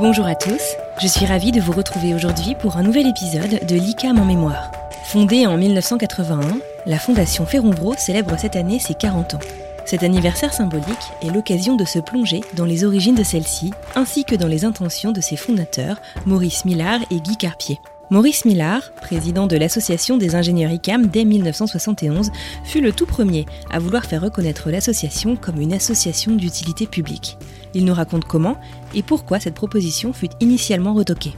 [0.00, 0.62] Bonjour à tous,
[1.02, 4.70] je suis ravie de vous retrouver aujourd'hui pour un nouvel épisode de l'ICAM en mémoire.
[5.02, 9.40] Fondée en 1981, la Fondation Ferronvro célèbre cette année ses 40 ans.
[9.86, 10.86] Cet anniversaire symbolique
[11.20, 15.10] est l'occasion de se plonger dans les origines de celle-ci, ainsi que dans les intentions
[15.10, 17.80] de ses fondateurs, Maurice Millard et Guy Carpier.
[18.10, 22.30] Maurice Millard, président de l'Association des ingénieurs ICAM dès 1971,
[22.64, 27.36] fut le tout premier à vouloir faire reconnaître l'association comme une association d'utilité publique.
[27.74, 28.58] Il nous raconte comment
[28.94, 31.32] et pourquoi cette proposition fut initialement retoquée.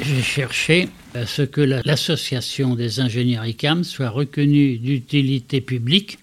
[0.00, 6.20] J'ai cherché à ce que l'association des ingénieurs ICAM soit reconnue d'utilité publique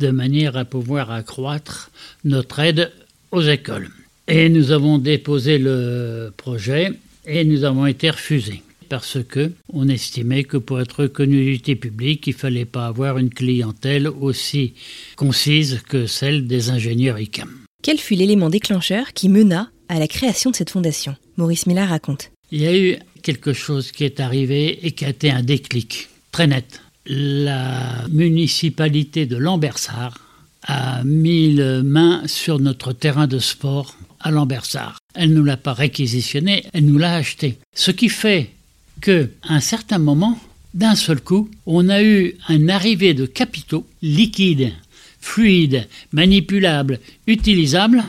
[0.00, 1.90] de manière à pouvoir accroître
[2.26, 2.92] notre aide
[3.30, 3.88] aux écoles.
[4.28, 6.92] Et nous avons déposé le projet
[7.24, 12.26] et nous avons été refusés parce que on estimait que pour être reconnu d'utilité publique,
[12.26, 14.74] il fallait pas avoir une clientèle aussi
[15.16, 17.50] concise que celle des ingénieurs ICAM.
[17.82, 21.16] Quel fut l'élément déclencheur qui mena à la création de cette fondation?
[21.36, 22.30] Maurice Millard raconte.
[22.50, 26.08] Il y a eu quelque chose qui est arrivé et qui a été un déclic
[26.32, 26.80] très net.
[27.06, 30.18] La municipalité de Lambersart
[30.62, 34.98] a mis la main sur notre terrain de sport à Lambersart.
[35.14, 37.58] Elle ne nous l'a pas réquisitionné, elle nous l'a acheté.
[37.74, 38.50] Ce qui fait
[39.00, 40.38] que, à un certain moment,
[40.74, 44.72] d'un seul coup, on a eu un arrivée de capitaux liquides,
[45.20, 48.04] fluides, manipulables, utilisables.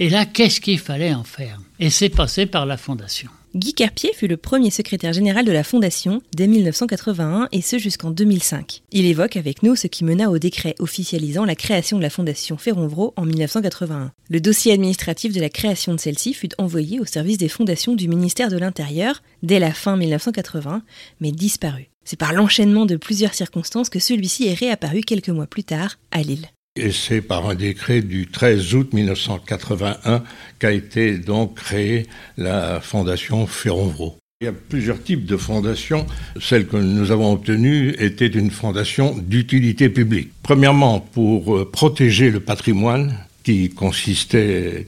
[0.00, 1.60] Et là, qu'est-ce qu'il fallait en faire?
[1.80, 3.30] Et c'est passé par la fondation.
[3.56, 8.10] Guy Carpier fut le premier secrétaire général de la Fondation dès 1981 et ce jusqu'en
[8.10, 8.82] 2005.
[8.92, 12.58] Il évoque avec nous ce qui mena au décret officialisant la création de la Fondation
[12.58, 14.12] Ferronvro en 1981.
[14.28, 18.06] Le dossier administratif de la création de celle-ci fut envoyé au service des fondations du
[18.06, 20.82] ministère de l'Intérieur dès la fin 1980,
[21.20, 21.88] mais disparu.
[22.04, 26.22] C'est par l'enchaînement de plusieurs circonstances que celui-ci est réapparu quelques mois plus tard à
[26.22, 30.22] Lille et c'est par un décret du 13 août 1981
[30.58, 34.16] qu'a été donc créée la fondation Ferronvro.
[34.40, 36.06] Il y a plusieurs types de fondations.
[36.40, 40.30] Celle que nous avons obtenue était une fondation d'utilité publique.
[40.44, 43.16] Premièrement, pour euh, protéger le patrimoine
[43.48, 44.86] qui consistait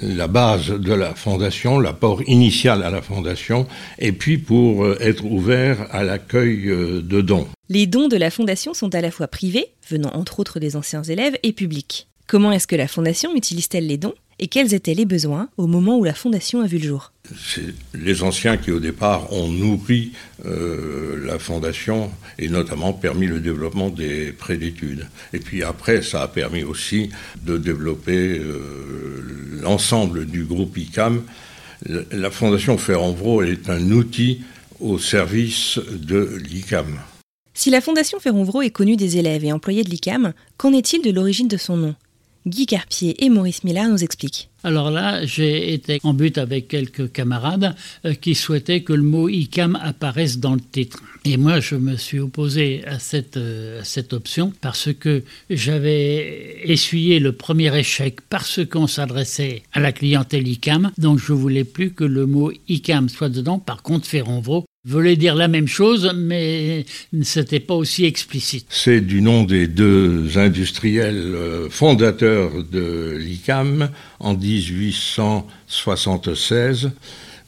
[0.00, 3.66] la base de la fondation, l'apport initial à la fondation,
[3.98, 7.48] et puis pour euh, être ouvert à l'accueil euh, de dons.
[7.68, 11.02] Les dons de la fondation sont à la fois privés, venant entre autres des anciens
[11.02, 12.06] élèves, et publics.
[12.28, 14.14] Comment est-ce que la fondation utilise-t-elle les dons?
[14.38, 17.74] Et quels étaient les besoins au moment où la fondation a vu le jour C'est
[17.94, 20.12] les anciens qui au départ ont nourri
[20.44, 25.08] euh, la fondation et notamment permis le développement des prêts d'études.
[25.32, 27.10] Et puis après, ça a permis aussi
[27.44, 29.24] de développer euh,
[29.62, 31.22] l'ensemble du groupe ICAM.
[32.10, 34.42] La fondation Ferranvro est un outil
[34.80, 36.98] au service de l'ICAM.
[37.54, 41.10] Si la fondation Ferronvro est connue des élèves et employés de l'ICAM, qu'en est-il de
[41.10, 41.94] l'origine de son nom?
[42.46, 44.50] Guy Carpier et Maurice Millard nous expliquent.
[44.62, 47.74] Alors là, j'ai été en but avec quelques camarades
[48.04, 51.02] euh, qui souhaitaient que le mot ICAM apparaisse dans le titre.
[51.24, 56.60] Et moi, je me suis opposé à cette, euh, à cette option parce que j'avais
[56.64, 60.92] essuyé le premier échec parce qu'on s'adressait à la clientèle ICAM.
[60.98, 63.58] Donc, je voulais plus que le mot ICAM soit dedans.
[63.58, 66.86] Par contre, Ferronvro voulait dire la même chose, mais
[67.22, 68.66] c'était pas aussi explicite.
[68.70, 73.88] C'est du nom des deux industriels euh, fondateurs de l'ICAM
[74.20, 76.92] en 1876.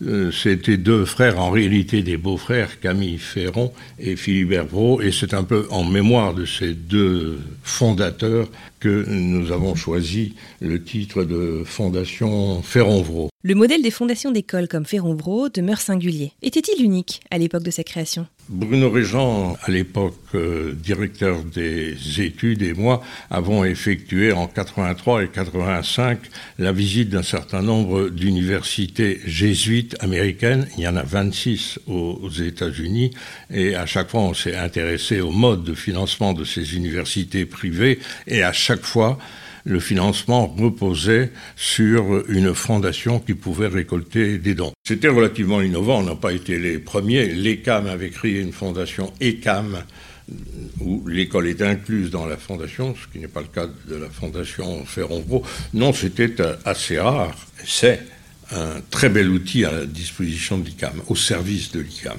[0.07, 5.35] Euh, c'était deux frères, en réalité des beaux-frères, Camille Ferron et Philibert Brault, et c'est
[5.35, 8.49] un peu en mémoire de ces deux fondateurs
[8.79, 13.29] que nous avons choisi le titre de Fondation Ferronvro.
[13.43, 16.33] Le modèle des fondations d'écoles comme Ferronvro demeure singulier.
[16.43, 18.27] Était-il unique à l'époque de sa création?
[18.49, 25.29] Bruno Régent, à l'époque euh, directeur des études, et moi avons effectué en 83 et
[25.29, 26.19] 85
[26.59, 30.67] la visite d'un certain nombre d'universités jésuites américaines.
[30.79, 33.11] Il y en a 26 aux, aux États-Unis,
[33.51, 37.99] et à chaque fois on s'est intéressé au mode de financement de ces universités privées,
[38.27, 39.19] et à chaque fois
[39.65, 44.73] le financement reposait sur une fondation qui pouvait récolter des dons.
[44.87, 47.27] C'était relativement innovant, on n'a pas été les premiers.
[47.27, 49.83] L'ECAM avait créé une fondation ECAM
[50.81, 54.09] où l'école est incluse dans la fondation, ce qui n'est pas le cas de la
[54.11, 55.43] fondation Ferronvro.
[55.75, 56.35] Non, c'était
[56.65, 57.35] assez rare.
[57.65, 58.01] C'est
[58.51, 62.19] un très bel outil à la disposition de l'ICAM, au service de l'ICAM.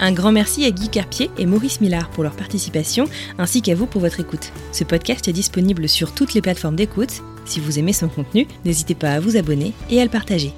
[0.00, 3.06] Un grand merci à Guy Carpier et Maurice Millard pour leur participation,
[3.38, 4.52] ainsi qu'à vous pour votre écoute.
[4.72, 7.22] Ce podcast est disponible sur toutes les plateformes d'écoute.
[7.44, 10.52] Si vous aimez son contenu, n'hésitez pas à vous abonner et à le partager.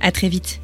[0.00, 0.60] À très vite.